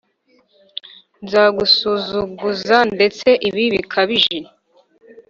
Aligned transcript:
nzagusuzuguza 1.23 2.77
ndetse 2.95 3.27
ibi 3.47 3.63
bikabije 3.73 4.37